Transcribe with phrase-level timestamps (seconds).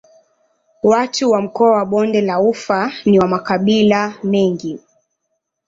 [0.83, 4.79] Watu wa mkoa wa Bonde la Ufa ni wa makabila mengi.